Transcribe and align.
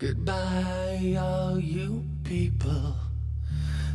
Goodbye, 0.00 1.14
all 1.20 1.60
you 1.60 2.02
people. 2.24 2.94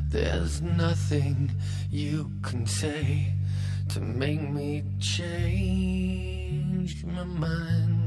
There's 0.07 0.62
nothing 0.62 1.50
you 1.89 2.29
can 2.43 2.67
say 2.67 3.33
to 3.89 4.00
make 4.00 4.47
me 4.47 4.83
change 5.00 7.03
my 7.05 7.24
mind. 7.24 8.04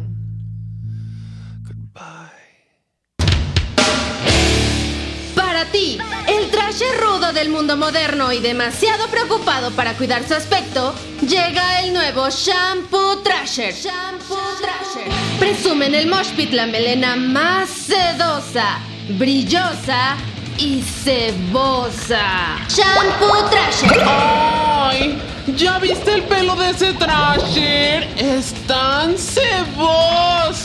El 6.26 6.50
traje 6.50 6.84
rudo 7.00 7.32
del 7.32 7.50
mundo 7.50 7.76
moderno 7.76 8.32
y 8.32 8.40
demasiado 8.40 9.06
preocupado 9.08 9.70
para 9.72 9.94
cuidar 9.94 10.26
su 10.26 10.34
aspecto, 10.34 10.92
llega 11.20 11.82
el 11.82 11.92
nuevo 11.92 12.28
Shampoo 12.30 13.18
Trasher. 13.18 13.72
Shampoo 13.72 14.36
Trasher. 14.60 15.12
Presume 15.38 15.86
en 15.86 15.94
el 15.94 16.08
Mosh 16.08 16.30
Pit 16.36 16.52
la 16.52 16.66
melena 16.66 17.14
más 17.14 17.68
sedosa, 17.68 18.80
brillosa 19.10 20.16
y 20.58 20.82
cebosa. 20.82 22.58
Shampoo 22.68 23.48
Trasher. 23.50 24.02
¡Ay! 24.06 25.18
¿Ya 25.56 25.78
viste 25.78 26.12
el 26.12 26.24
pelo 26.24 26.56
de 26.56 26.70
ese 26.70 26.92
Trasher? 26.94 28.02
¡Es 28.16 28.52
tan 28.66 29.16
ceboso! 29.16 30.58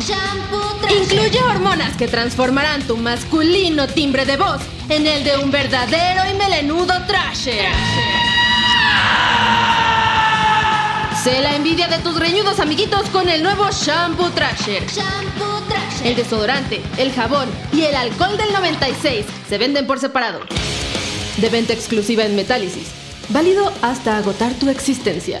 Shampoo 0.00 0.76
Trasher. 0.80 1.02
Incluye 1.02 1.42
hormonas 1.42 1.94
que 1.96 2.08
transformarán 2.08 2.82
tu 2.82 2.96
masculino 2.96 3.86
timbre 3.86 4.24
de 4.24 4.36
voz 4.36 4.62
en 4.88 5.06
el 5.06 5.22
de 5.24 5.36
un 5.36 5.50
verdadero 5.50 6.22
y 6.30 6.34
melenudo 6.34 6.94
Trasher. 7.06 7.68
Sé 11.24 11.40
la 11.40 11.56
envidia 11.56 11.88
de 11.88 12.00
tus 12.00 12.20
reñudos 12.20 12.60
amiguitos 12.60 13.08
con 13.08 13.30
el 13.30 13.42
nuevo 13.42 13.70
Shampoo 13.70 14.28
Trasher. 14.32 14.86
Shampoo 14.86 15.62
Trasher. 15.66 16.06
El 16.08 16.16
desodorante, 16.16 16.82
el 16.98 17.12
jabón 17.12 17.48
y 17.72 17.84
el 17.84 17.96
alcohol 17.96 18.36
del 18.36 18.52
96 18.52 19.24
se 19.48 19.56
venden 19.56 19.86
por 19.86 19.98
separado. 19.98 20.40
De 21.38 21.48
venta 21.48 21.72
exclusiva 21.72 22.26
en 22.26 22.36
Metálisis. 22.36 22.88
Válido 23.30 23.72
hasta 23.80 24.18
agotar 24.18 24.52
tu 24.52 24.68
existencia. 24.68 25.40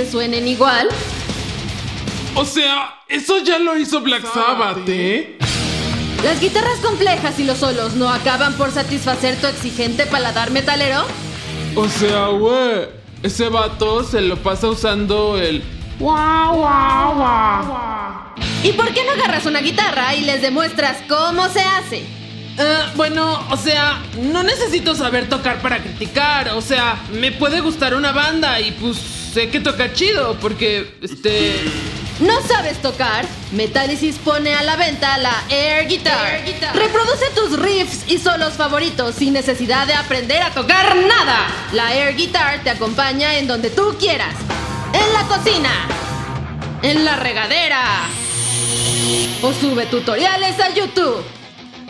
Te 0.00 0.10
suenen 0.10 0.48
igual? 0.48 0.88
O 2.34 2.46
sea, 2.46 3.02
eso 3.06 3.38
ya 3.40 3.58
lo 3.58 3.76
hizo 3.76 4.00
Black 4.00 4.22
Sabbath, 4.32 4.88
¿eh? 4.88 5.36
¿Las 6.24 6.40
guitarras 6.40 6.78
complejas 6.78 7.38
y 7.38 7.44
los 7.44 7.58
solos 7.58 7.96
no 7.96 8.08
acaban 8.08 8.54
por 8.54 8.70
satisfacer 8.70 9.36
tu 9.36 9.46
exigente 9.46 10.06
paladar 10.06 10.52
metalero? 10.52 11.04
O 11.76 11.86
sea, 11.86 12.28
güey, 12.28 12.88
ese 13.22 13.50
vato 13.50 14.02
se 14.02 14.22
lo 14.22 14.36
pasa 14.38 14.70
usando 14.70 15.38
el 15.38 15.62
guau, 15.98 16.56
guau, 16.56 17.14
guau. 17.16 18.34
¿Y 18.62 18.72
por 18.72 18.94
qué 18.94 19.04
no 19.04 19.12
agarras 19.12 19.44
una 19.44 19.60
guitarra 19.60 20.14
y 20.14 20.22
les 20.22 20.40
demuestras 20.40 20.96
cómo 21.10 21.46
se 21.50 21.60
hace? 21.60 21.98
Eh, 22.58 22.78
bueno, 22.96 23.38
o 23.50 23.56
sea, 23.58 24.00
no 24.18 24.42
necesito 24.42 24.94
saber 24.94 25.28
tocar 25.28 25.60
para 25.60 25.82
criticar. 25.82 26.48
O 26.50 26.62
sea, 26.62 26.98
me 27.12 27.32
puede 27.32 27.60
gustar 27.60 27.94
una 27.94 28.12
banda 28.12 28.60
y 28.60 28.72
pues 28.72 29.09
sé 29.32 29.48
que 29.50 29.60
toca 29.60 29.92
chido 29.92 30.36
porque, 30.40 30.98
este... 31.02 31.54
¿No 32.20 32.42
sabes 32.42 32.82
tocar? 32.82 33.24
Metallicis 33.52 34.16
pone 34.18 34.54
a 34.54 34.62
la 34.62 34.76
venta 34.76 35.16
la 35.18 35.42
Air 35.48 35.88
Guitar. 35.88 36.42
Reproduce 36.74 37.30
tus 37.34 37.58
riffs 37.58 38.04
y 38.08 38.18
solos 38.18 38.54
favoritos 38.54 39.14
sin 39.14 39.32
necesidad 39.32 39.86
de 39.86 39.94
aprender 39.94 40.42
a 40.42 40.50
tocar 40.50 40.96
nada. 40.96 41.46
La 41.72 41.94
Air 41.94 42.14
Guitar 42.16 42.62
te 42.62 42.70
acompaña 42.70 43.38
en 43.38 43.46
donde 43.46 43.70
tú 43.70 43.96
quieras. 43.98 44.34
En 44.92 45.12
la 45.14 45.22
cocina. 45.34 45.70
En 46.82 47.04
la 47.06 47.16
regadera. 47.16 47.84
O 49.40 49.52
sube 49.54 49.86
tutoriales 49.86 50.60
a 50.60 50.74
YouTube. 50.74 51.24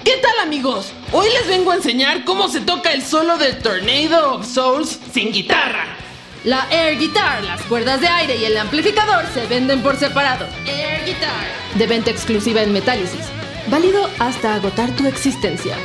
¿Qué 0.04 0.16
tal 0.18 0.46
amigos? 0.46 0.92
Hoy 1.10 1.28
les 1.30 1.48
vengo 1.48 1.72
a 1.72 1.76
enseñar 1.76 2.24
cómo 2.24 2.48
se 2.48 2.60
toca 2.60 2.92
el 2.92 3.04
solo 3.04 3.36
de 3.36 3.54
Tornado 3.54 4.34
of 4.34 4.46
Souls 4.46 5.00
sin 5.12 5.32
guitarra. 5.32 5.99
La 6.44 6.66
Air 6.70 6.98
Guitar, 6.98 7.44
las 7.44 7.60
cuerdas 7.64 8.00
de 8.00 8.08
aire 8.08 8.36
y 8.36 8.46
el 8.46 8.56
amplificador 8.56 9.26
se 9.34 9.44
venden 9.46 9.82
por 9.82 9.96
separado. 9.96 10.46
Air 10.64 11.04
Guitar. 11.04 11.44
De 11.74 11.86
venta 11.86 12.10
exclusiva 12.10 12.62
en 12.62 12.72
Metálisis. 12.72 13.26
Válido 13.66 14.08
hasta 14.18 14.54
agotar 14.54 14.90
tu 14.96 15.06
existencia. 15.06 15.76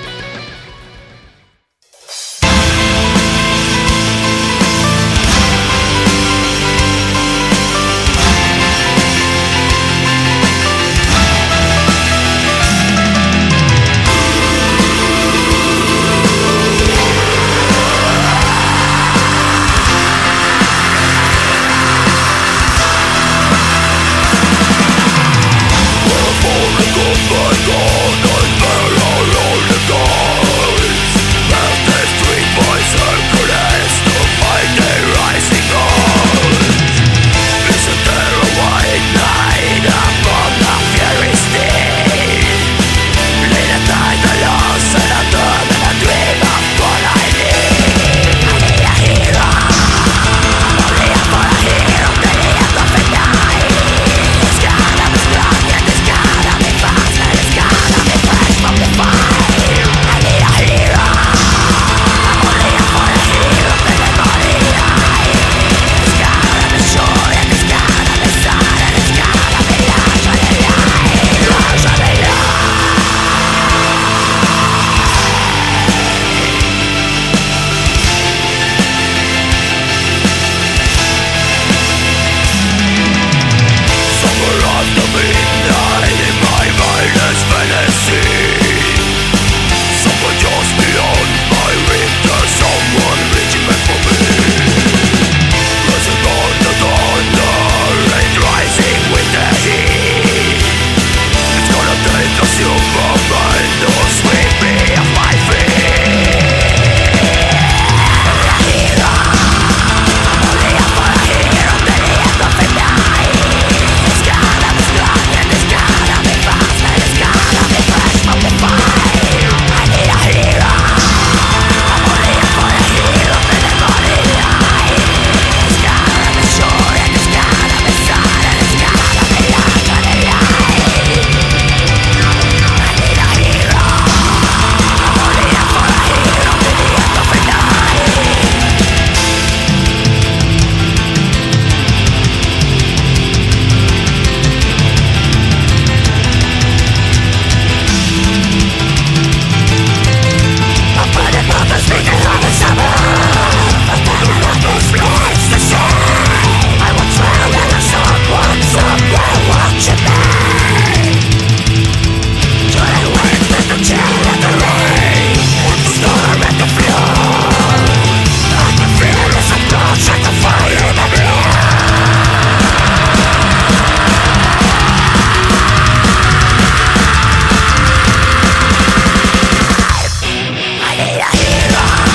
Yeah. 181.17 182.14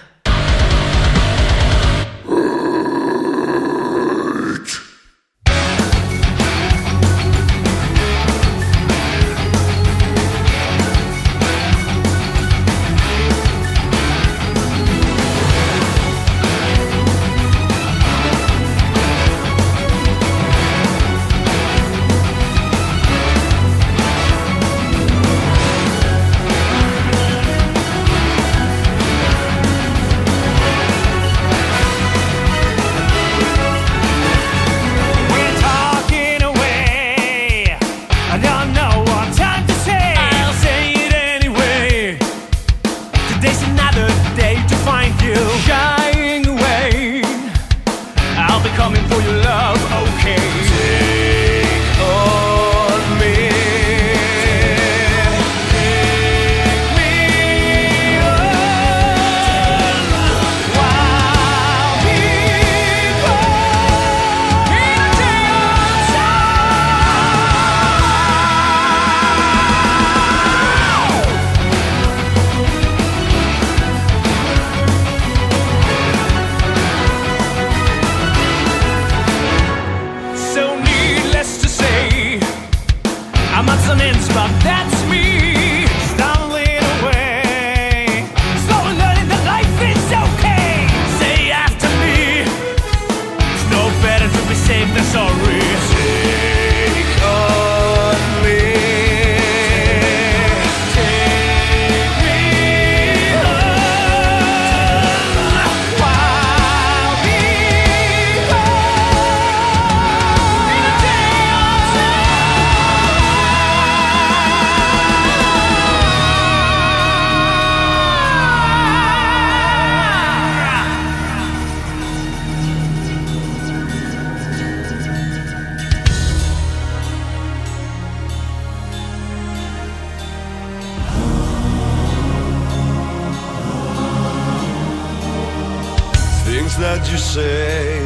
things 136.71 136.77
that 136.77 137.11
you 137.11 137.17
say. 137.17 137.99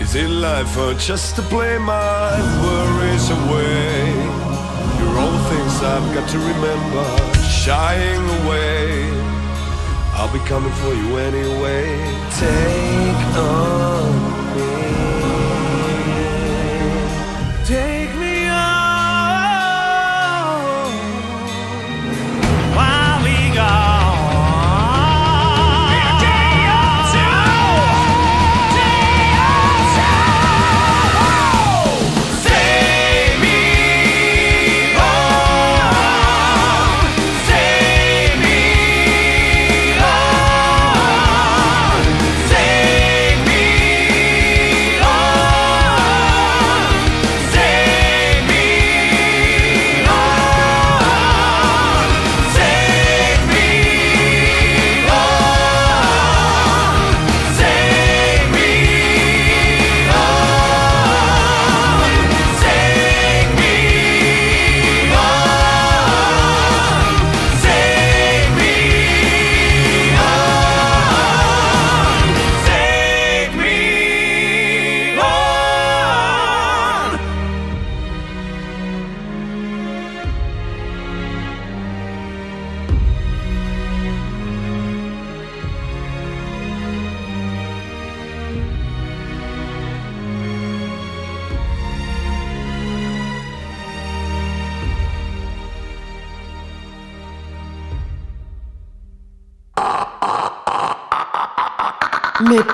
Is 0.00 0.14
it 0.14 0.28
life 0.28 0.76
or 0.78 0.94
just 0.94 1.36
to 1.36 1.42
play 1.42 1.78
my 1.78 2.32
worries 2.62 3.30
away? 3.30 4.14
You're 4.98 5.18
all 5.18 5.38
things 5.50 5.82
I've 5.82 6.14
got 6.14 6.28
to 6.30 6.38
remember, 6.38 7.04
shying 7.48 8.24
away. 8.40 9.10
I'll 10.14 10.32
be 10.32 10.40
coming 10.48 10.72
for 10.72 10.94
you 10.94 11.18
anyway. 11.18 11.86
Take 12.38 13.36
on 13.36 14.56
me. 14.56 15.05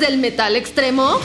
del 0.00 0.18
metal 0.18 0.56
extremo? 0.56 1.20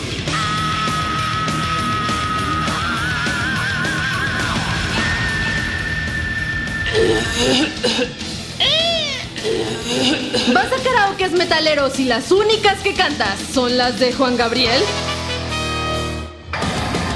¿Vas 10.53 10.65
a 10.65 10.83
karaokes 10.83 11.31
metaleros 11.31 11.99
y 11.99 12.05
las 12.05 12.31
únicas 12.31 12.79
que 12.81 12.93
cantas 12.93 13.39
son 13.53 13.77
las 13.77 13.99
de 13.99 14.11
Juan 14.11 14.35
Gabriel? 14.35 14.81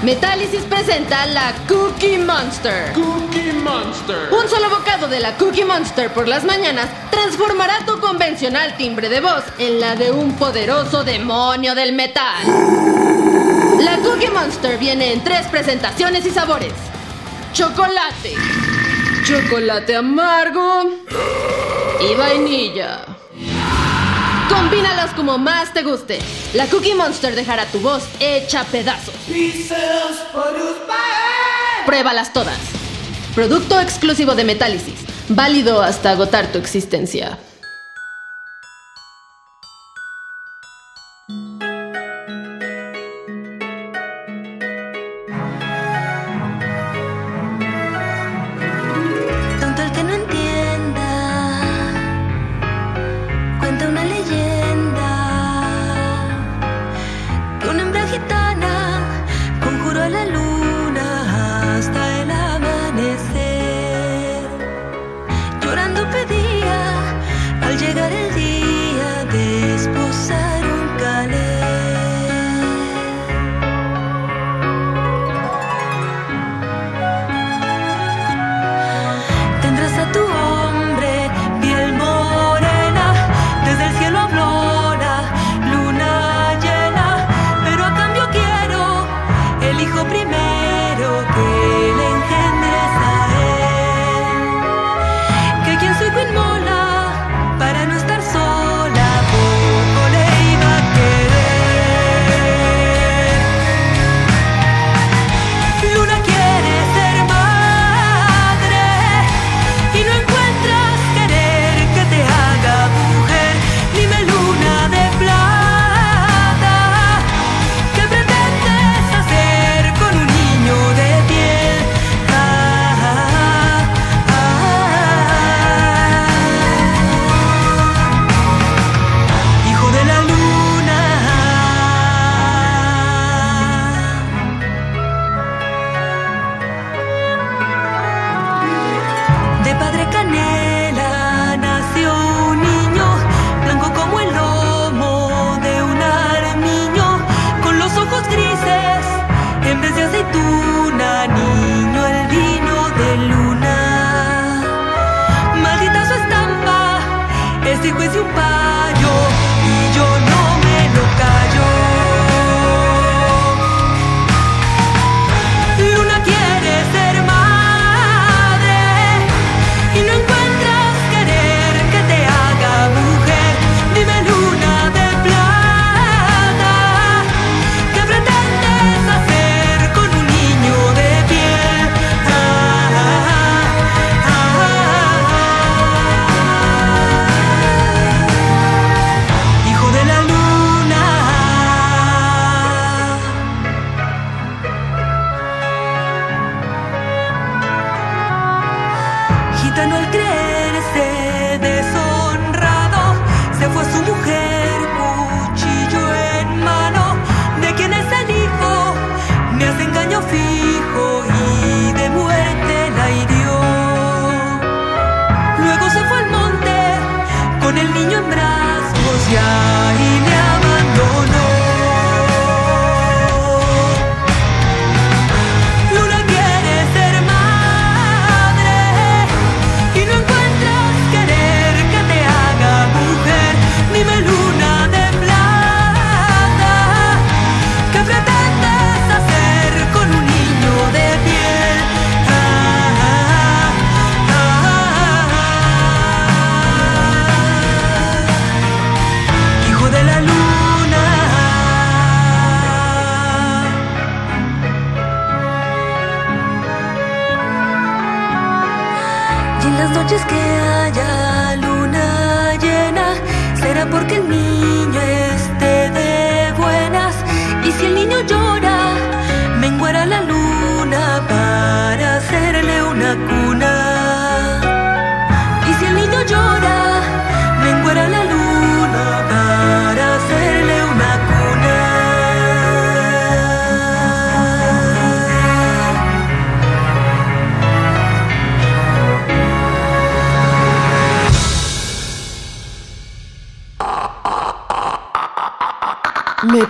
Metálisis 0.03 0.61
presenta 0.61 1.25
la 1.25 1.53
Cookie 1.67 2.17
Monster. 2.19 2.93
Cookie 2.93 3.51
Monster. 3.51 4.29
Un 4.31 4.49
solo 4.49 4.69
bocado 4.69 5.09
de 5.09 5.19
la 5.19 5.35
Cookie 5.35 5.65
Monster 5.65 6.09
por 6.13 6.29
las 6.29 6.45
mañanas 6.45 6.87
transformará 7.29 7.85
tu 7.85 7.99
convencional 7.99 8.75
timbre 8.75 9.07
de 9.07 9.21
voz 9.21 9.43
en 9.59 9.79
la 9.79 9.95
de 9.95 10.11
un 10.11 10.35
poderoso 10.35 11.03
demonio 11.03 11.75
del 11.75 11.93
metal. 11.93 12.43
La 13.79 13.99
Cookie 13.99 14.31
Monster 14.31 14.79
viene 14.79 15.13
en 15.13 15.23
tres 15.23 15.45
presentaciones 15.45 16.25
y 16.25 16.31
sabores. 16.31 16.73
Chocolate, 17.53 18.33
chocolate 19.23 19.95
amargo 19.95 20.89
y 22.01 22.15
vainilla. 22.15 23.01
Combínalos 24.49 25.11
como 25.11 25.37
más 25.37 25.71
te 25.71 25.83
guste. 25.83 26.17
La 26.55 26.65
Cookie 26.65 26.95
Monster 26.95 27.35
dejará 27.35 27.65
tu 27.65 27.79
voz 27.79 28.05
hecha 28.19 28.63
pedazos. 28.63 29.13
Pruébalas 31.85 32.33
todas. 32.33 32.57
Producto 33.35 33.79
exclusivo 33.79 34.33
de 34.33 34.45
Metálisis 34.45 35.08
válido 35.29 35.81
hasta 35.81 36.11
agotar 36.11 36.51
tu 36.51 36.57
existencia. 36.57 37.37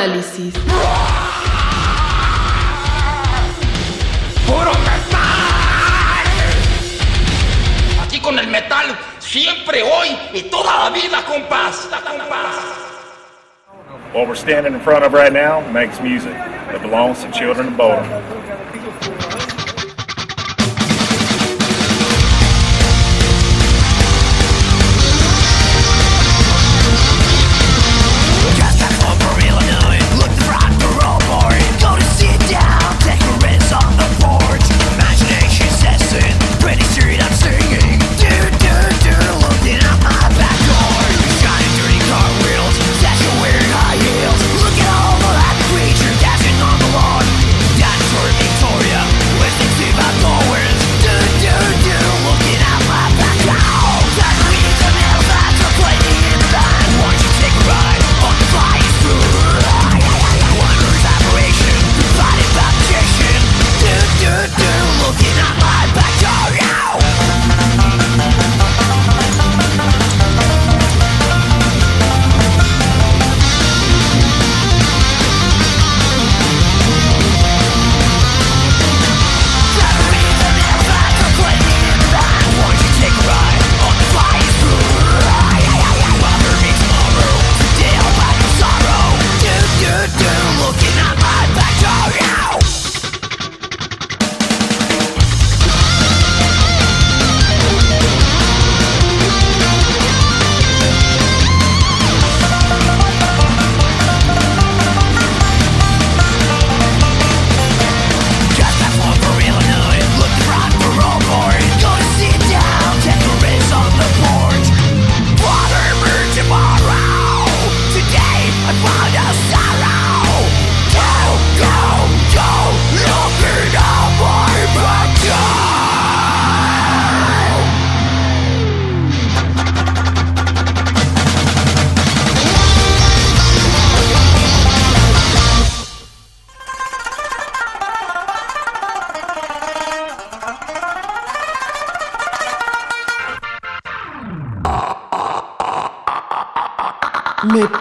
Metálisis. 0.00 0.54
¡Puro 4.46 4.72
metal! 4.72 5.20
Aquí 8.02 8.18
con 8.20 8.38
el 8.38 8.46
metal, 8.46 8.96
siempre, 9.18 9.82
hoy 9.82 10.16
y 10.32 10.44
toda 10.44 10.84
la 10.84 10.90
vida, 10.90 11.22
compás. 11.26 11.86
What 14.14 14.26
we're 14.26 14.36
standing 14.36 14.72
in 14.72 14.80
front 14.80 15.04
of 15.04 15.12
right 15.12 15.32
now 15.34 15.60
makes 15.70 16.00
music 16.00 16.32
that 16.32 16.80
belongs 16.80 17.22
to 17.22 17.30
children 17.32 17.68
of 17.68 17.74
Bodom. 17.74 18.39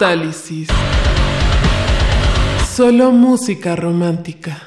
Metálisis. 0.10 0.68
Solo 2.76 3.12
música 3.12 3.76
romántica. 3.76 4.60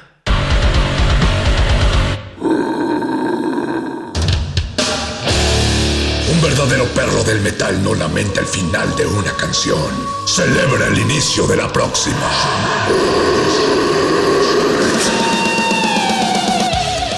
Un 6.31 6.41
verdadero 6.41 6.85
perro 6.95 7.25
del 7.25 7.41
metal 7.41 7.83
no 7.83 7.93
lamenta 7.93 8.39
el 8.39 8.45
final 8.45 8.95
de 8.95 9.05
una 9.05 9.33
canción. 9.33 9.91
Celebra 10.25 10.87
el 10.87 10.97
inicio 10.99 11.45
de 11.45 11.57
la 11.57 11.69
próxima. 11.73 12.31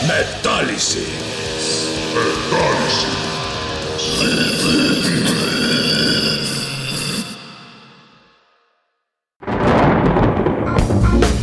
Metálisis. 0.07 1.25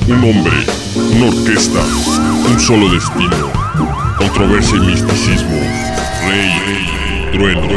Un 0.08 0.24
hombre, 0.24 0.52
una 1.14 1.26
orquesta, 1.28 1.80
un 2.50 2.58
solo 2.58 2.90
destino, 2.92 3.52
controversia 4.18 4.76
y 4.76 4.80
misticismo, 4.80 5.56
rey, 6.26 7.30
trueno. 7.32 7.68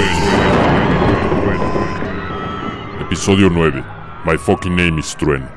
Episodio 3.00 3.50
9. 3.52 3.84
My 4.26 4.38
fucking 4.40 4.76
name 4.76 5.00
is 5.00 5.16
Trueno. 5.16 5.48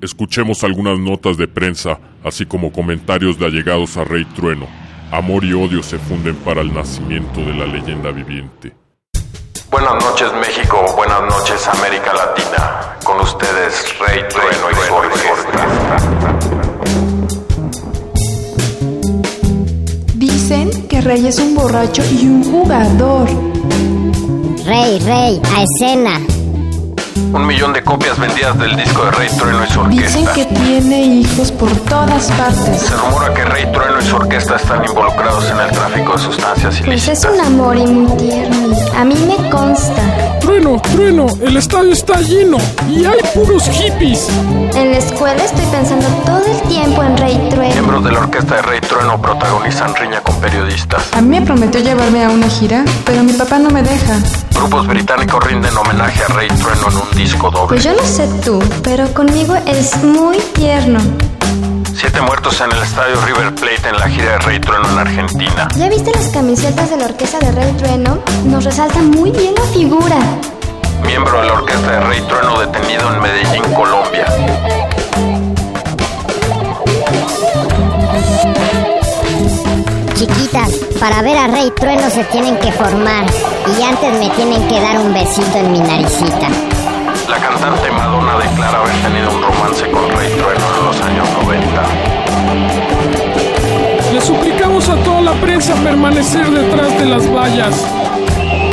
Escuchemos 0.00 0.64
algunas 0.64 0.98
notas 0.98 1.36
de 1.36 1.46
prensa, 1.46 2.00
así 2.24 2.44
como 2.44 2.72
comentarios 2.72 3.38
de 3.38 3.46
allegados 3.46 3.96
a 3.96 4.02
Rey 4.02 4.24
Trueno. 4.24 4.66
Amor 5.12 5.44
y 5.44 5.52
odio 5.52 5.84
se 5.84 5.98
funden 6.00 6.34
para 6.34 6.62
el 6.62 6.74
nacimiento 6.74 7.40
de 7.40 7.54
la 7.54 7.66
leyenda 7.66 8.10
viviente. 8.10 8.83
Buenas 9.74 10.04
noches 10.04 10.32
México, 10.34 10.84
buenas 10.94 11.20
noches 11.22 11.66
América 11.66 12.12
Latina. 12.14 12.96
Con 13.02 13.18
ustedes 13.18 13.98
Rey 13.98 14.22
Trueno 14.28 14.70
y 14.70 14.74
su 14.76 14.94
orquesta. 14.94 15.66
Dicen 20.14 20.86
que 20.86 21.00
Rey 21.00 21.26
es 21.26 21.40
un 21.40 21.56
borracho 21.56 22.04
y 22.04 22.24
un 22.24 22.44
jugador. 22.44 23.28
Rey, 24.64 25.00
rey, 25.00 25.42
a 25.56 25.64
escena. 25.64 26.20
Un 27.16 27.46
millón 27.46 27.72
de 27.72 27.82
copias 27.82 28.18
vendidas 28.18 28.58
del 28.58 28.76
disco 28.76 29.04
de 29.04 29.10
Rey 29.12 29.28
Trueno 29.38 29.64
y 29.64 29.70
su 29.70 29.84
Dicen 29.86 30.26
orquesta. 30.26 30.32
que 30.34 30.44
tiene 30.46 31.02
hijos 31.04 31.52
por 31.52 31.70
todas 31.70 32.30
partes. 32.32 32.80
Se 32.82 32.96
rumora 32.96 33.32
que 33.34 33.44
Rey 33.44 33.64
Trueno 33.72 34.00
y 34.00 34.04
su 34.04 34.16
orquesta 34.16 34.56
están 34.56 34.84
involucrados 34.84 35.48
en 35.50 35.58
el 35.60 35.70
tráfico 35.70 36.12
de 36.12 36.18
sustancias 36.18 36.74
Pues 36.84 36.88
ilícitas. 37.08 37.18
es 37.24 37.30
un 37.30 37.40
amor 37.40 37.76
y 37.76 37.86
muy 37.86 38.16
tierno. 38.16 38.56
y 38.68 38.96
A 38.96 39.04
mí 39.04 39.14
me 39.26 39.50
consta. 39.50 40.02
Trueno, 40.40 40.80
trueno, 40.92 41.26
el 41.40 41.56
estadio 41.56 41.92
está 41.92 42.20
lleno 42.20 42.58
y 42.88 43.04
hay 43.04 43.18
puros 43.34 43.68
hippies. 43.70 44.28
En 44.74 44.90
la 44.90 44.98
escuela 44.98 45.42
estoy 45.42 45.64
pensando 45.66 46.06
todo 46.26 46.42
el 46.46 46.60
tiempo 46.68 47.02
en 47.02 47.16
Rey 47.16 47.48
Trueno. 47.50 47.74
Miembros 47.74 48.04
de 48.04 48.12
la 48.12 48.18
orquesta 48.20 48.56
de 48.56 48.62
Rey 48.62 48.80
Trueno 48.80 49.20
protagonizan 49.20 49.94
riña 49.94 50.20
con 50.20 50.34
periodistas. 50.40 51.02
A 51.12 51.20
mí 51.20 51.38
me 51.40 51.46
prometió 51.46 51.80
llevarme 51.80 52.24
a 52.24 52.28
una 52.30 52.48
gira, 52.48 52.84
pero 53.06 53.22
mi 53.22 53.32
papá 53.32 53.58
no 53.58 53.70
me 53.70 53.82
deja. 53.82 54.18
Grupos 54.54 54.86
británicos 54.86 55.42
rinden 55.44 55.76
homenaje 55.76 56.22
a 56.24 56.28
Rey 56.34 56.48
Trueno 56.48 56.88
en 56.90 56.96
un 56.96 57.03
disco 57.14 57.50
doble. 57.50 57.68
Pues 57.68 57.84
yo 57.84 57.92
no 57.94 58.04
sé 58.04 58.28
tú, 58.44 58.62
pero 58.82 59.12
conmigo 59.14 59.54
es 59.66 60.02
muy 60.02 60.38
tierno. 60.54 61.00
Siete 61.94 62.20
muertos 62.20 62.60
en 62.60 62.72
el 62.72 62.82
estadio 62.82 63.20
River 63.24 63.54
Plate 63.54 63.88
en 63.88 63.96
la 63.98 64.08
gira 64.08 64.32
de 64.32 64.38
Rey 64.40 64.58
Trueno 64.60 64.88
en 64.90 64.98
Argentina. 64.98 65.68
¿Ya 65.76 65.88
viste 65.88 66.10
las 66.12 66.28
camisetas 66.28 66.90
de 66.90 66.96
la 66.96 67.04
orquesta 67.06 67.38
de 67.38 67.52
Rey 67.52 67.72
Trueno? 67.78 68.18
Nos 68.44 68.64
resalta 68.64 69.00
muy 69.00 69.30
bien 69.30 69.54
la 69.54 69.64
figura. 69.72 70.16
Miembro 71.06 71.40
de 71.40 71.46
la 71.46 71.52
orquesta 71.54 71.90
de 71.92 72.00
Rey 72.00 72.20
Trueno 72.22 72.60
detenido 72.60 73.14
en 73.14 73.20
Medellín, 73.22 73.62
Colombia. 73.74 74.26
Chiquitas, 80.14 80.70
para 80.98 81.22
ver 81.22 81.36
a 81.36 81.46
Rey 81.48 81.70
Trueno 81.76 82.08
se 82.10 82.24
tienen 82.24 82.56
que 82.58 82.72
formar 82.72 83.26
y 83.78 83.82
antes 83.82 84.18
me 84.18 84.30
tienen 84.30 84.66
que 84.68 84.80
dar 84.80 84.98
un 84.98 85.12
besito 85.12 85.58
en 85.58 85.72
mi 85.72 85.80
naricita. 85.80 86.48
La 87.28 87.38
cantante 87.38 87.90
Madonna 87.90 88.36
declara 88.38 88.80
haber 88.80 88.94
tenido 89.02 89.30
un 89.30 89.42
romance 89.42 89.90
con 89.90 90.10
Rey 90.10 90.30
Trueno 90.32 90.64
en 90.78 90.84
los 90.84 91.00
años 91.00 91.28
90. 91.42 91.82
Le 94.12 94.20
suplicamos 94.20 94.88
a 94.90 94.96
toda 94.96 95.22
la 95.22 95.32
prensa 95.32 95.74
permanecer 95.76 96.50
detrás 96.50 96.98
de 96.98 97.06
las 97.06 97.26
vallas. 97.32 97.86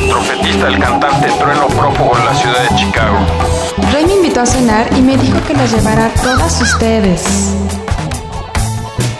Trompetista 0.10 0.66
del 0.66 0.80
cantante 0.80 1.30
Trueno 1.40 1.68
prófugo 1.68 2.18
en 2.18 2.26
la 2.26 2.34
ciudad 2.36 2.62
de 2.70 2.76
Chicago. 2.76 3.20
Rey 3.92 4.06
me 4.06 4.16
invitó 4.16 4.42
a 4.42 4.46
cenar 4.46 4.88
y 4.98 5.02
me 5.02 5.16
dijo 5.18 5.40
que 5.48 5.54
las 5.54 5.72
llevará 5.72 6.08
a 6.08 6.10
todas 6.10 6.62
ustedes. 6.62 7.56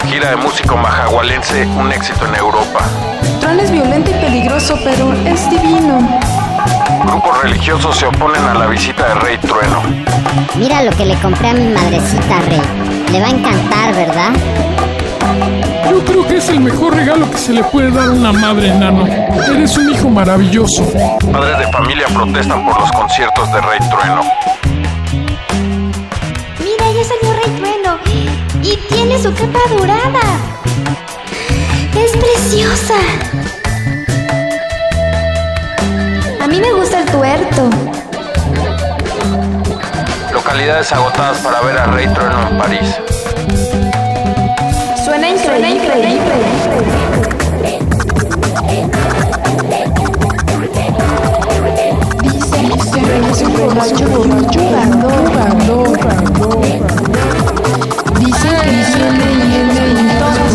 Gira 0.08 0.30
de 0.30 0.36
músico 0.36 0.76
majagualense, 0.76 1.66
un 1.66 1.90
éxito 1.90 2.26
en 2.26 2.34
Europa. 2.34 2.80
Trueno 3.40 3.62
es 3.62 3.70
violento 3.70 4.10
y 4.10 4.14
peligroso, 4.14 4.78
pero 4.84 5.12
es 5.24 5.48
divino. 5.48 6.20
Grupos 7.06 7.42
religiosos 7.42 7.96
se 7.96 8.06
oponen 8.06 8.42
a 8.44 8.54
la 8.54 8.66
visita 8.66 9.08
de 9.08 9.14
Rey 9.16 9.38
Trueno. 9.38 9.82
Mira 10.56 10.82
lo 10.82 10.90
que 10.92 11.04
le 11.06 11.14
compré 11.16 11.50
a 11.50 11.54
mi 11.54 11.66
madrecita, 11.68 12.40
Rey. 12.48 12.62
Le 13.10 13.20
va 13.20 13.26
a 13.26 13.30
encantar, 13.30 13.94
¿verdad? 13.94 14.32
Yo 15.90 16.04
creo 16.04 16.26
que 16.26 16.36
es 16.36 16.48
el 16.48 16.60
mejor 16.60 16.94
regalo 16.94 17.30
que 17.30 17.38
se 17.38 17.52
le 17.52 17.62
puede 17.64 17.90
dar 17.90 18.08
a 18.08 18.12
una 18.12 18.32
madre 18.32 18.68
enano. 18.68 19.06
Eres 19.06 19.76
un 19.76 19.90
hijo 19.90 20.08
maravilloso. 20.08 20.90
Padres 21.32 21.58
de 21.58 21.72
familia 21.72 22.06
protestan 22.08 22.64
por 22.64 22.80
los 22.80 22.90
conciertos 22.92 23.52
de 23.52 23.60
Rey 23.60 23.78
Trueno. 23.90 24.22
Mira, 26.58 26.84
ya 26.92 27.04
salió 27.04 27.32
Rey 27.34 27.50
Trueno. 27.58 27.98
Y 28.62 28.76
tiene 28.88 29.18
su 29.20 29.32
capa 29.34 29.58
dorada. 29.76 30.20
Es 31.94 32.12
preciosa. 32.16 32.94
A 36.52 36.54
mí 36.54 36.60
me 36.60 36.72
gusta 36.74 37.00
el 37.00 37.06
tuerto. 37.06 37.70
Localidades 40.34 40.92
agotadas 40.92 41.38
para 41.38 41.62
ver 41.62 41.78
a 41.78 41.86
Rey 41.86 42.06
Trueno 42.08 42.46
en 42.46 42.58
París. 42.58 42.94
Suena 45.02 45.30
increíble. 45.30 45.80
Que 52.92 53.00
Rey 53.00 53.24
es 53.30 53.40
un 53.40 53.52
borracho, 53.56 54.06
borracho, 54.10 54.60
jugador. 55.24 55.88
Dicen 58.18 58.56
que 58.60 58.70
viene 58.70 59.26
y 59.48 59.56
en 59.56 60.18
todas 60.18 60.52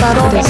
partes, 0.00 0.48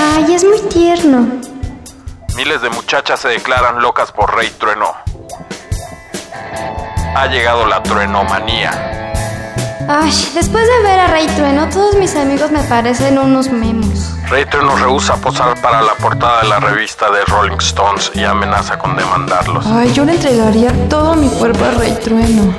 Ay, 0.00 0.34
es 0.34 0.44
muy 0.44 0.60
tierno. 0.68 1.26
Miles 2.36 2.62
de 2.62 2.70
muchachas 2.70 3.20
se 3.20 3.28
declaran 3.28 3.80
locas 3.80 4.10
por 4.12 4.34
Rey 4.34 4.50
Trueno. 4.58 4.92
Ha 7.16 7.26
llegado 7.28 7.66
la 7.66 7.82
truenomanía. 7.82 9.12
Ay, 9.88 10.10
después 10.34 10.66
de 10.66 10.82
ver 10.82 10.98
a 10.98 11.06
Rey 11.08 11.26
Trueno, 11.28 11.68
todos 11.68 11.94
mis 11.96 12.16
amigos 12.16 12.50
me 12.50 12.62
parecen 12.64 13.18
unos 13.18 13.50
memos. 13.50 13.93
Rey 14.28 14.46
Trueno 14.46 14.74
rehúsa 14.76 15.16
posar 15.16 15.60
para 15.60 15.82
la 15.82 15.94
portada 15.94 16.42
de 16.42 16.48
la 16.48 16.58
revista 16.58 17.10
de 17.10 17.24
Rolling 17.26 17.58
Stones 17.58 18.10
y 18.14 18.24
amenaza 18.24 18.78
con 18.78 18.96
demandarlos. 18.96 19.66
Ay, 19.66 19.92
yo 19.92 20.04
le 20.04 20.12
entregaría 20.12 20.72
todo 20.88 21.14
mi 21.14 21.28
cuerpo 21.28 21.64
a 21.64 21.70
Rey 21.72 21.96
Trueno. 22.02 22.54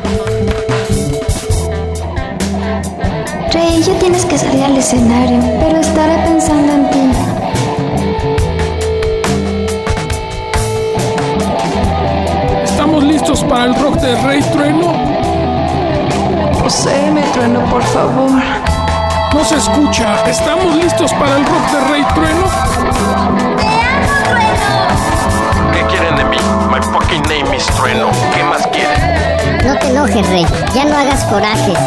Rey, 3.51 3.81
ya 3.81 3.97
tienes 3.99 4.25
que 4.25 4.37
salir 4.37 4.63
al 4.63 4.77
escenario, 4.77 5.39
pero 5.59 5.79
estaré 5.79 6.17
pensando 6.23 6.71
en 6.71 6.89
ti. 6.91 7.11
¿Estamos 12.63 13.03
listos 13.03 13.43
para 13.43 13.65
el 13.65 13.75
rock 13.75 13.95
de 13.95 14.21
Rey 14.21 14.41
Trueno? 14.53 14.93
Poséeme, 16.61 17.23
Trueno, 17.33 17.61
por 17.69 17.83
favor. 17.83 18.41
No 19.35 19.43
se 19.43 19.57
escucha. 19.57 20.23
¿Estamos 20.29 20.73
listos 20.75 21.11
para 21.15 21.35
el 21.35 21.45
rock 21.45 21.69
de 21.69 21.81
Rey 21.91 22.03
Trueno? 22.15 22.45
¿Qué 25.73 25.81
quieren 25.87 26.15
de 26.15 26.23
mí? 26.23 26.37
My 26.71 26.81
fucking 26.81 27.21
name 27.23 27.53
is 27.53 27.65
Trueno. 27.65 28.11
¿Qué 28.33 28.43
más 28.45 28.65
quieren? 28.67 29.67
No 29.67 29.77
te 29.77 29.87
enojes, 29.89 30.25
Rey. 30.29 30.45
Ya 30.73 30.85
no 30.85 30.97
hagas 30.97 31.25
corajes. 31.25 31.77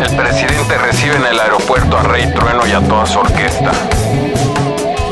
El 0.00 0.16
presidente 0.16 0.76
recibe 0.78 1.14
en 1.14 1.24
el 1.24 1.38
aeropuerto 1.38 1.96
a 1.96 2.02
Rey 2.02 2.26
Trueno 2.34 2.66
y 2.66 2.72
a 2.72 2.80
toda 2.80 3.06
su 3.06 3.20
orquesta. 3.20 3.70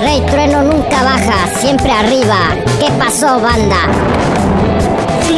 Rey 0.01 0.21
Trueno 0.23 0.63
nunca 0.63 1.05
baja, 1.05 1.47
siempre 1.61 1.93
arriba. 1.93 2.39
¿Qué 2.81 2.91
pasó, 2.99 3.39
banda? 3.39 3.77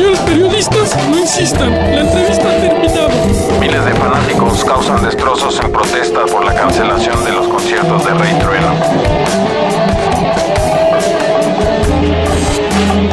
Señores 0.01 0.21
periodistas, 0.21 0.97
no 1.11 1.19
insistan. 1.19 1.71
La 1.71 2.01
entrevista 2.01 2.49
ha 2.49 2.57
terminado. 2.59 3.11
Miles 3.61 3.85
de 3.85 3.93
fanáticos 3.93 4.65
causan 4.65 5.03
destrozos 5.03 5.61
en 5.63 5.71
protesta 5.71 6.21
por 6.25 6.43
la 6.43 6.55
cancelación 6.55 7.23
de 7.23 7.33
los 7.33 7.47
conciertos 7.47 8.03
de 8.07 8.15
Rey 8.15 8.33
Trueno. 8.41 8.69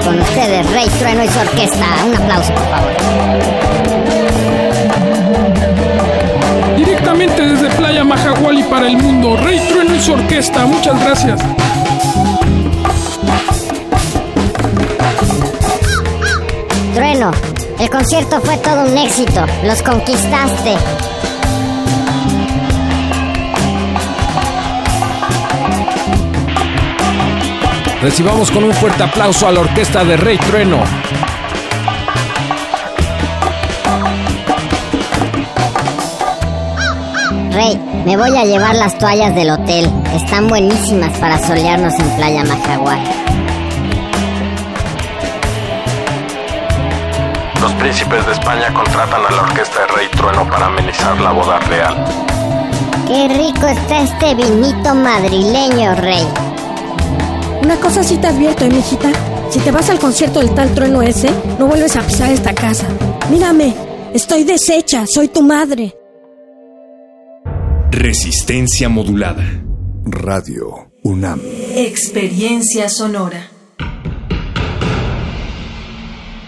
Con 0.01 0.21
ustedes, 0.21 0.71
Rey 0.71 0.88
Trueno 0.97 1.25
y 1.25 1.27
su 1.27 1.39
orquesta. 1.39 1.85
Un 2.05 2.15
aplauso, 2.15 2.53
por 2.53 2.63
favor. 2.69 2.93
Directamente 6.77 7.41
desde 7.41 7.69
Playa 7.75 8.05
Majahuali 8.05 8.63
para 8.63 8.88
el 8.88 8.95
mundo. 8.95 9.35
Rey 9.35 9.59
Trueno 9.67 9.93
y 9.93 9.99
su 9.99 10.13
orquesta. 10.13 10.65
Muchas 10.65 10.97
gracias. 11.03 11.41
Trueno, 16.97 17.29
el 17.79 17.91
concierto 17.91 18.41
fue 18.41 18.57
todo 18.57 18.87
un 18.91 18.97
éxito. 18.97 19.45
Los 19.63 19.83
conquistaste. 19.83 20.75
Recibamos 28.01 28.49
con 28.49 28.63
un 28.63 28.73
fuerte 28.73 29.03
aplauso 29.03 29.47
a 29.47 29.51
la 29.51 29.59
orquesta 29.59 30.03
de 30.03 30.17
Rey 30.17 30.39
Trueno. 30.39 30.79
Rey, 37.51 37.79
me 38.07 38.17
voy 38.17 38.35
a 38.35 38.43
llevar 38.43 38.73
las 38.73 38.97
toallas 38.97 39.35
del 39.35 39.51
hotel. 39.51 39.87
Están 40.15 40.47
buenísimas 40.47 41.15
para 41.19 41.37
solearnos 41.37 41.93
en 41.99 42.09
Playa 42.15 42.43
Majagual. 42.43 43.16
Príncipes 47.78 48.25
de 48.25 48.34
España 48.34 48.73
contratan 48.73 49.25
a 49.25 49.32
la 49.32 49.41
orquesta 49.41 49.82
de 49.82 49.88
Rey 49.88 50.07
Trueno 50.11 50.47
para 50.49 50.67
amenizar 50.67 51.19
la 51.21 51.32
boda 51.32 51.59
real. 51.59 52.05
Qué 53.07 53.28
rico 53.30 53.67
está 53.67 54.01
este 54.01 54.36
vinito 54.36 54.93
madrileño, 54.93 55.95
Rey. 55.95 56.28
Una 57.61 57.75
cosa 57.78 58.03
sí 58.03 58.17
te 58.17 58.28
advierto, 58.28 58.65
¿eh, 58.65 58.69
mijita? 58.69 59.09
Si 59.49 59.59
te 59.59 59.71
vas 59.71 59.89
al 59.89 59.99
concierto 59.99 60.39
del 60.39 60.53
tal 60.53 60.73
trueno 60.73 61.01
ese, 61.01 61.30
no 61.57 61.67
vuelves 61.67 61.95
a 61.95 62.01
pisar 62.01 62.32
esta 62.32 62.53
casa. 62.53 62.88
Mírame, 63.30 63.73
estoy 64.13 64.43
deshecha, 64.43 65.05
soy 65.07 65.30
tu 65.30 65.41
madre. 65.41 65.95
Resistencia 67.91 68.89
modulada. 68.89 69.43
Radio 70.05 70.91
UNAM. 71.03 71.41
Experiencia 71.75 72.89
sonora. 72.89 73.57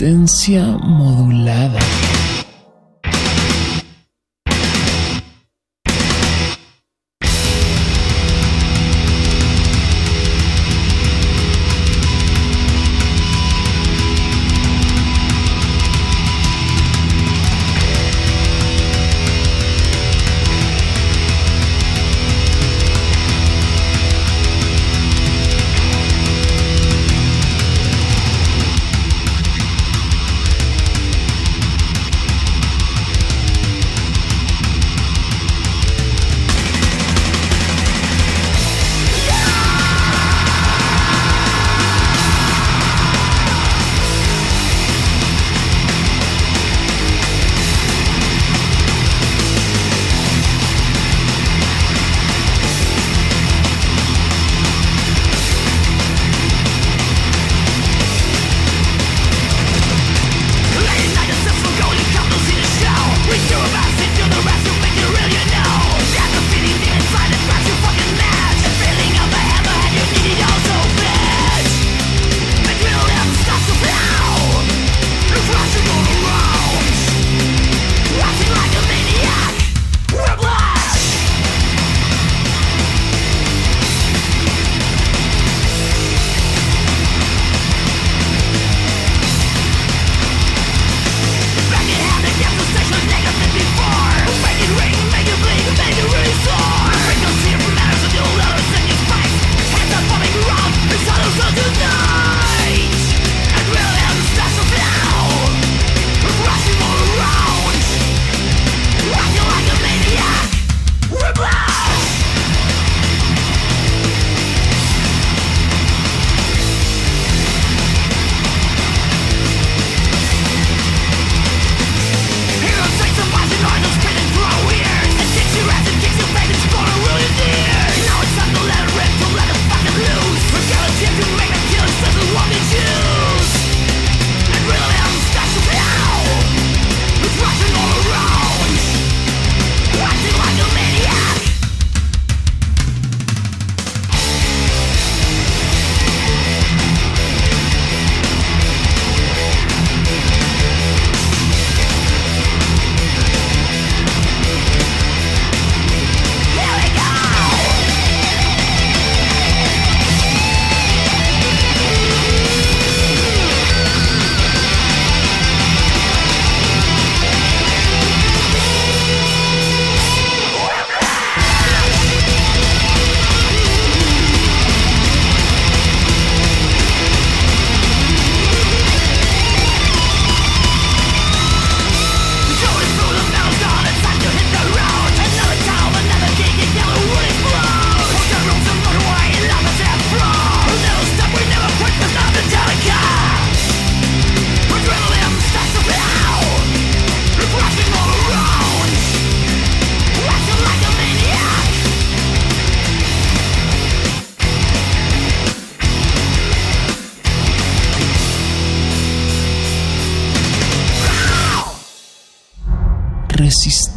Resistencia 0.00 0.62
modulada. 0.78 1.87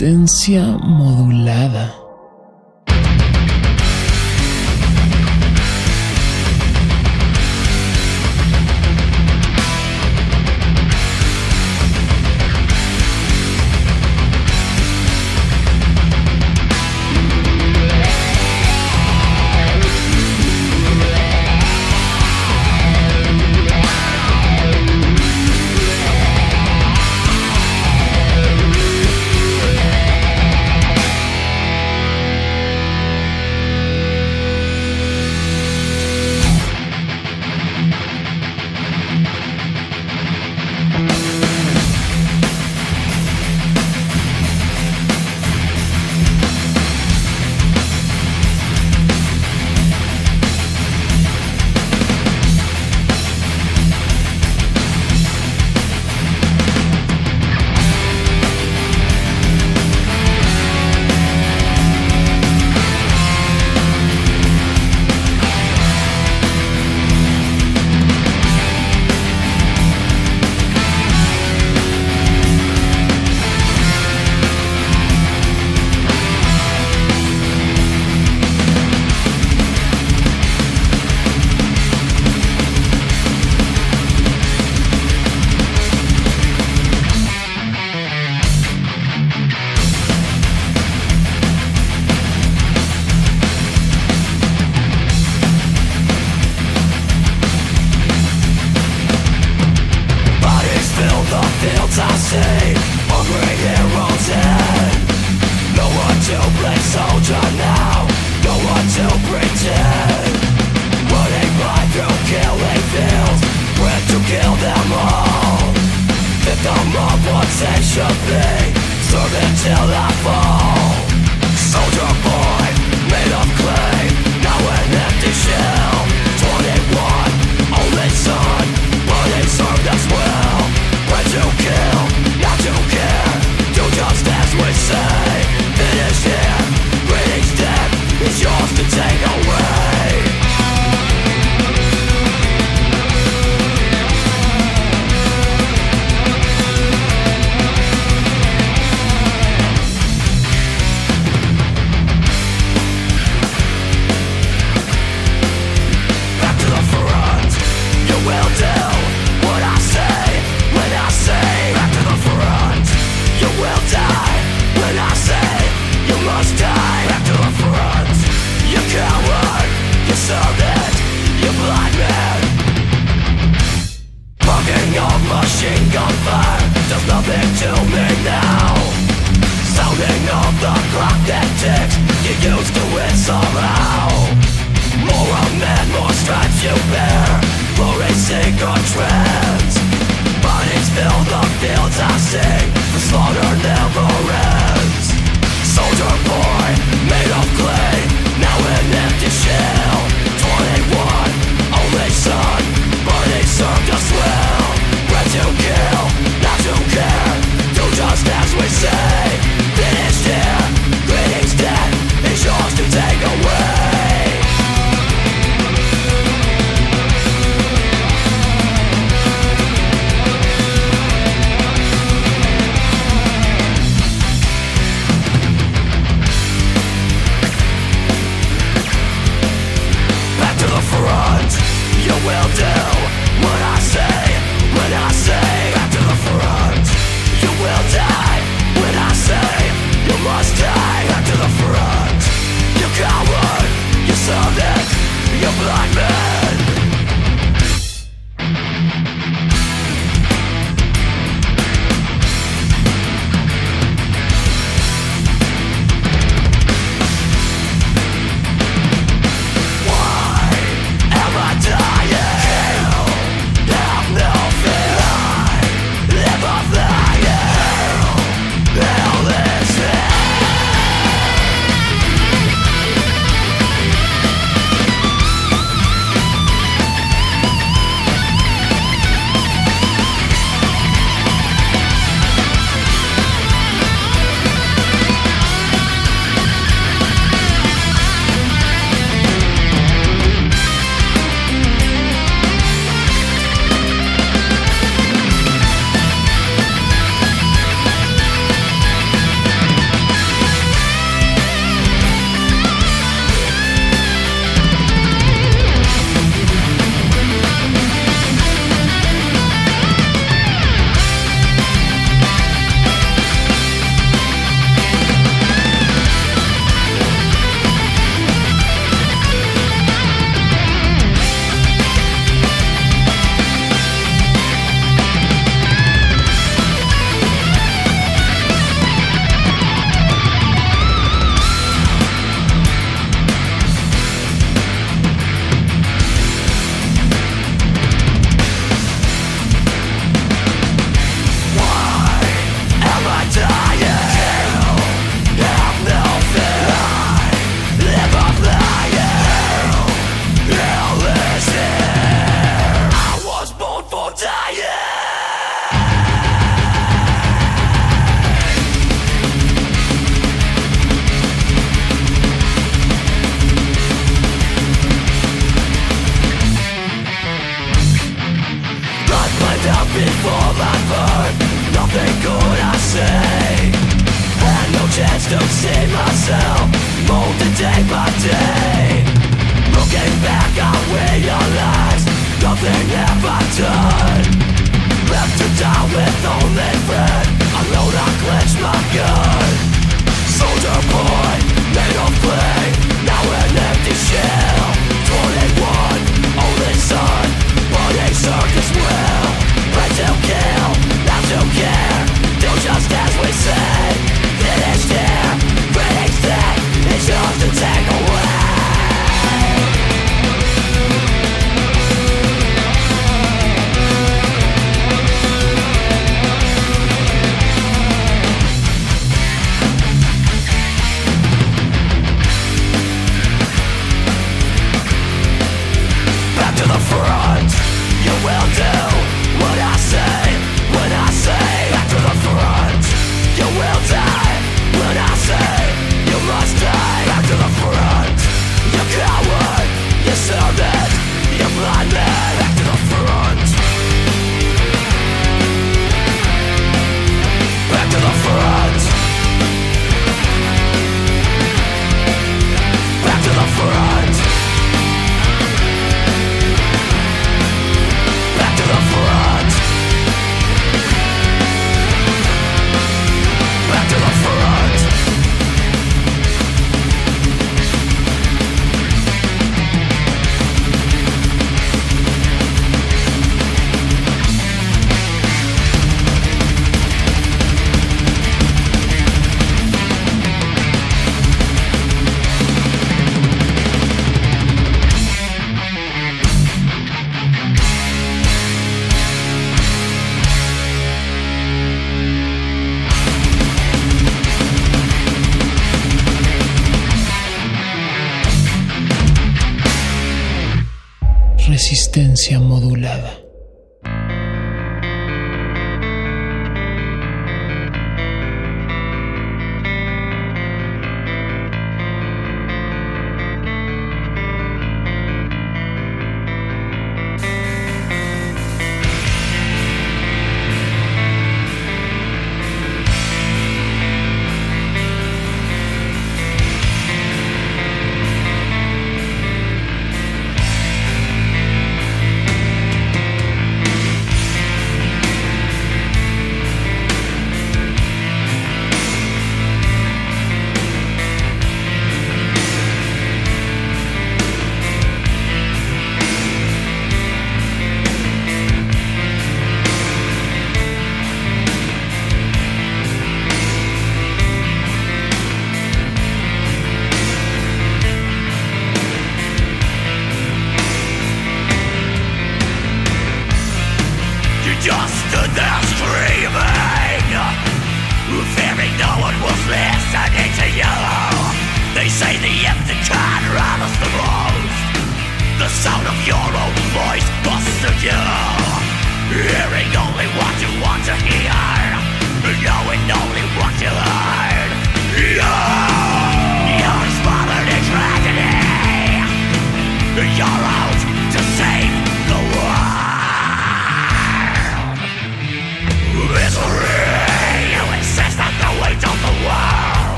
Resistencia 0.00 0.78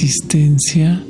Resistencia 0.00 1.09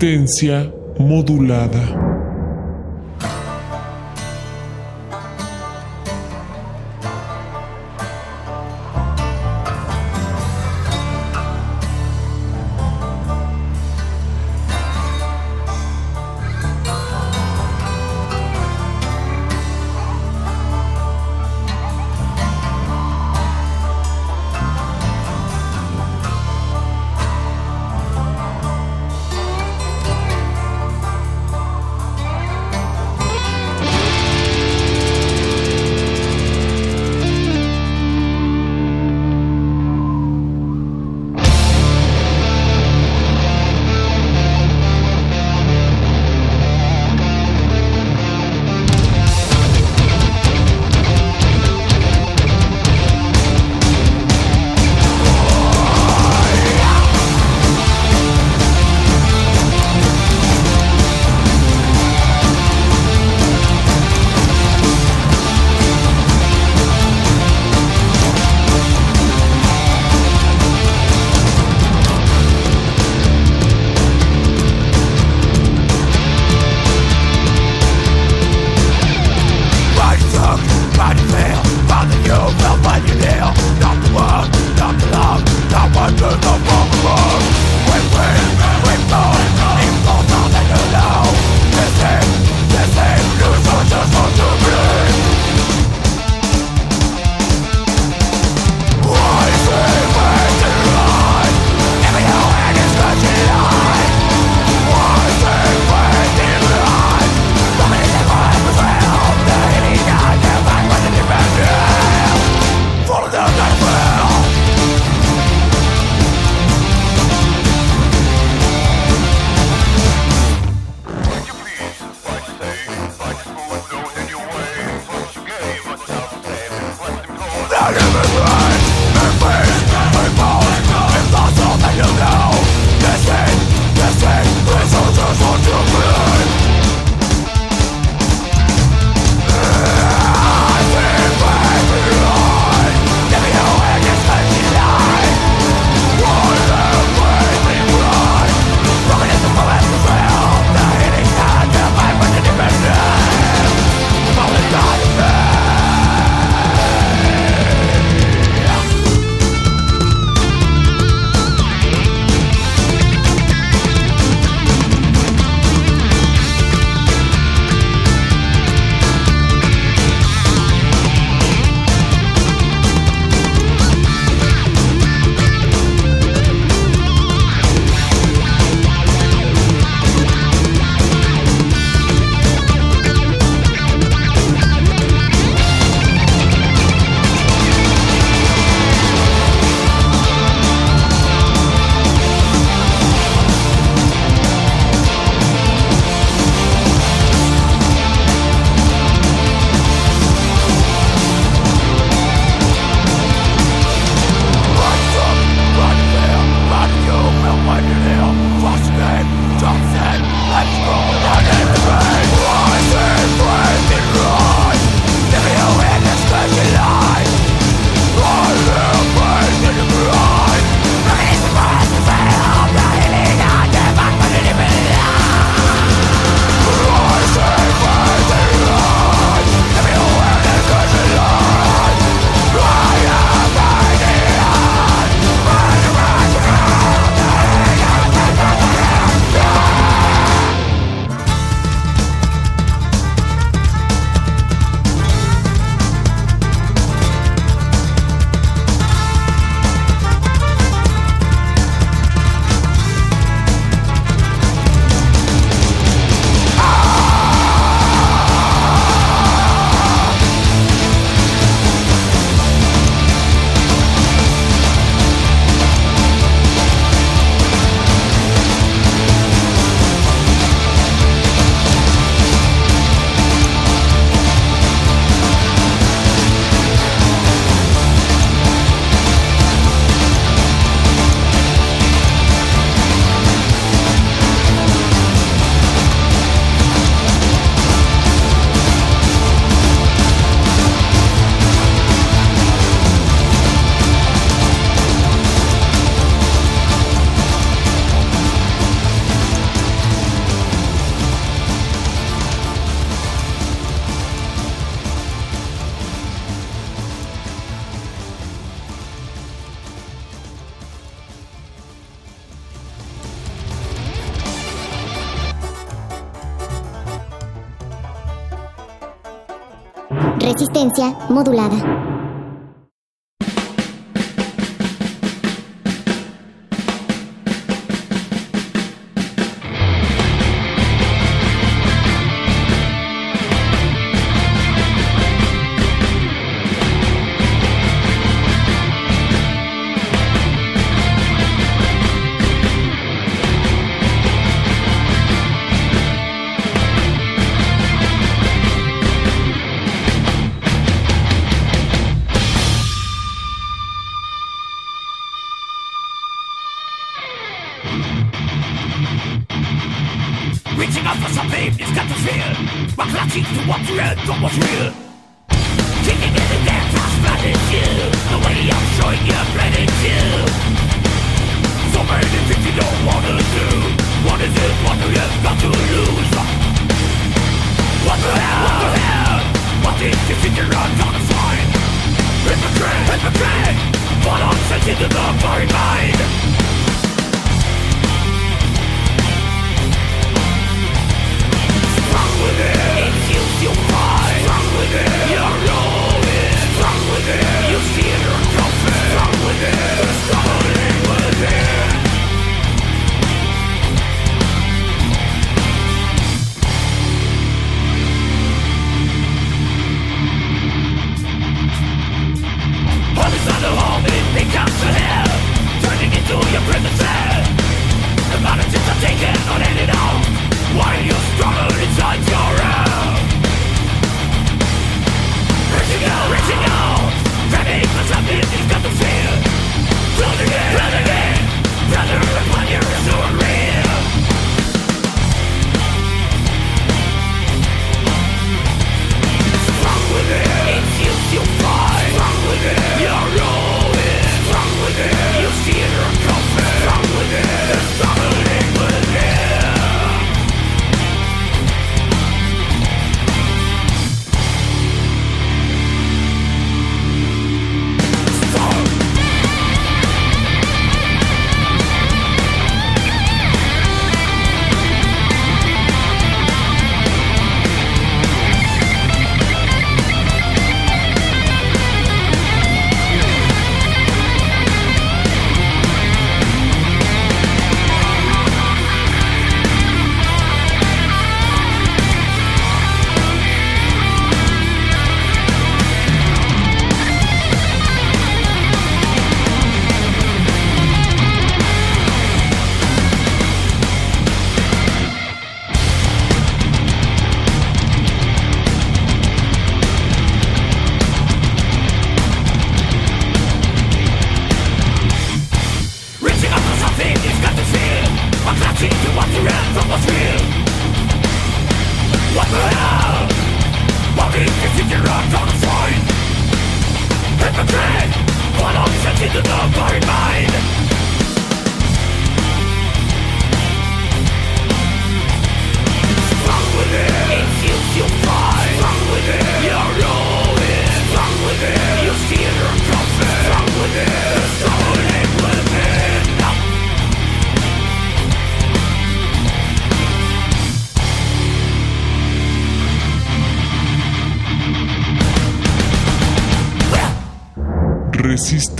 Resistencia 0.00 0.72
modulada. 0.98 2.09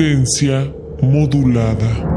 Resistencia 0.00 0.72
modulada. 1.02 2.09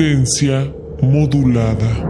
Resistencia 0.00 0.72
modulada. 1.02 2.09